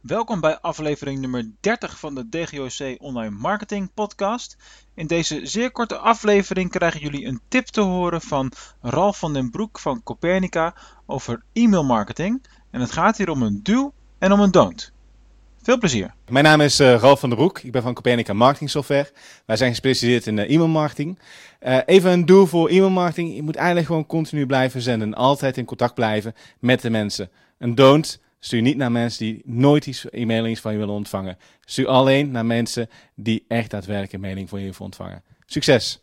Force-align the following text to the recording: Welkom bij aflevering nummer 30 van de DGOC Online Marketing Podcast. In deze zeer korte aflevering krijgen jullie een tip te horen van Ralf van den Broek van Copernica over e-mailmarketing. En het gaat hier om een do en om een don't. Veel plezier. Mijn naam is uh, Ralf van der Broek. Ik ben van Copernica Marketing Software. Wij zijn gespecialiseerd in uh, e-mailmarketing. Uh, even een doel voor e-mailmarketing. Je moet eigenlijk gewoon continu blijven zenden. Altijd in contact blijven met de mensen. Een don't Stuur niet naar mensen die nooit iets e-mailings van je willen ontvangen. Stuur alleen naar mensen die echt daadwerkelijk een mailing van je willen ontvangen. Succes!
Welkom 0.00 0.40
bij 0.40 0.58
aflevering 0.58 1.20
nummer 1.20 1.50
30 1.60 1.98
van 1.98 2.14
de 2.14 2.28
DGOC 2.28 3.02
Online 3.02 3.36
Marketing 3.36 3.90
Podcast. 3.94 4.56
In 4.94 5.06
deze 5.06 5.40
zeer 5.46 5.70
korte 5.70 5.96
aflevering 5.96 6.70
krijgen 6.70 7.00
jullie 7.00 7.26
een 7.26 7.40
tip 7.48 7.66
te 7.66 7.80
horen 7.80 8.20
van 8.20 8.52
Ralf 8.80 9.18
van 9.18 9.32
den 9.32 9.50
Broek 9.50 9.78
van 9.78 10.02
Copernica 10.02 10.74
over 11.06 11.42
e-mailmarketing. 11.52 12.46
En 12.70 12.80
het 12.80 12.92
gaat 12.92 13.16
hier 13.16 13.30
om 13.30 13.42
een 13.42 13.60
do 13.62 13.92
en 14.18 14.32
om 14.32 14.40
een 14.40 14.50
don't. 14.50 14.92
Veel 15.62 15.78
plezier. 15.78 16.14
Mijn 16.28 16.44
naam 16.44 16.60
is 16.60 16.80
uh, 16.80 16.94
Ralf 16.94 17.20
van 17.20 17.28
der 17.28 17.38
Broek. 17.38 17.58
Ik 17.58 17.72
ben 17.72 17.82
van 17.82 17.94
Copernica 17.94 18.32
Marketing 18.32 18.70
Software. 18.70 19.10
Wij 19.46 19.56
zijn 19.56 19.70
gespecialiseerd 19.70 20.26
in 20.26 20.36
uh, 20.36 20.50
e-mailmarketing. 20.50 21.18
Uh, 21.62 21.78
even 21.86 22.10
een 22.10 22.26
doel 22.26 22.46
voor 22.46 22.68
e-mailmarketing. 22.68 23.34
Je 23.34 23.42
moet 23.42 23.56
eigenlijk 23.56 23.86
gewoon 23.86 24.06
continu 24.06 24.46
blijven 24.46 24.82
zenden. 24.82 25.14
Altijd 25.14 25.56
in 25.56 25.64
contact 25.64 25.94
blijven 25.94 26.34
met 26.58 26.82
de 26.82 26.90
mensen. 26.90 27.30
Een 27.58 27.74
don't 27.74 28.20
Stuur 28.40 28.62
niet 28.62 28.76
naar 28.76 28.92
mensen 28.92 29.24
die 29.24 29.42
nooit 29.44 29.86
iets 29.86 30.10
e-mailings 30.10 30.60
van 30.60 30.72
je 30.72 30.78
willen 30.78 30.94
ontvangen. 30.94 31.38
Stuur 31.64 31.86
alleen 31.86 32.30
naar 32.30 32.46
mensen 32.46 32.88
die 33.14 33.44
echt 33.48 33.70
daadwerkelijk 33.70 34.12
een 34.12 34.20
mailing 34.20 34.48
van 34.48 34.58
je 34.58 34.64
willen 34.64 34.80
ontvangen. 34.80 35.22
Succes! 35.46 35.98